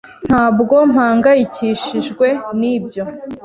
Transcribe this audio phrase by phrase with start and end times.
[0.27, 2.27] Ntabwo mpangayikishijwe
[2.59, 3.03] nibyo.